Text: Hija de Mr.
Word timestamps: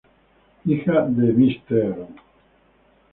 Hija 0.65 1.03
de 1.09 1.31
Mr. 1.31 2.07